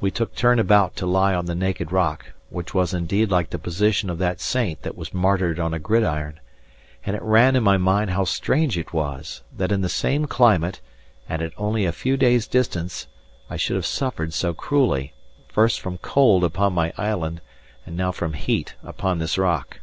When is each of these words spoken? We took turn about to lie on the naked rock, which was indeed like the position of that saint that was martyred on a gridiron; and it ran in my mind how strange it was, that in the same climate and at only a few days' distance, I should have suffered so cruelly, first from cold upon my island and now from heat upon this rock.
We 0.00 0.10
took 0.10 0.34
turn 0.34 0.58
about 0.58 0.96
to 0.96 1.04
lie 1.04 1.34
on 1.34 1.44
the 1.44 1.54
naked 1.54 1.92
rock, 1.92 2.32
which 2.48 2.72
was 2.72 2.94
indeed 2.94 3.30
like 3.30 3.50
the 3.50 3.58
position 3.58 4.08
of 4.08 4.16
that 4.16 4.40
saint 4.40 4.80
that 4.80 4.96
was 4.96 5.12
martyred 5.12 5.60
on 5.60 5.74
a 5.74 5.78
gridiron; 5.78 6.40
and 7.04 7.14
it 7.14 7.20
ran 7.20 7.54
in 7.54 7.62
my 7.62 7.76
mind 7.76 8.12
how 8.12 8.24
strange 8.24 8.78
it 8.78 8.94
was, 8.94 9.42
that 9.54 9.70
in 9.70 9.82
the 9.82 9.90
same 9.90 10.24
climate 10.26 10.80
and 11.28 11.42
at 11.42 11.52
only 11.58 11.84
a 11.84 11.92
few 11.92 12.16
days' 12.16 12.46
distance, 12.46 13.08
I 13.50 13.58
should 13.58 13.76
have 13.76 13.84
suffered 13.84 14.32
so 14.32 14.54
cruelly, 14.54 15.12
first 15.48 15.80
from 15.82 15.98
cold 15.98 16.44
upon 16.44 16.72
my 16.72 16.94
island 16.96 17.42
and 17.84 17.94
now 17.94 18.10
from 18.10 18.32
heat 18.32 18.74
upon 18.82 19.18
this 19.18 19.36
rock. 19.36 19.80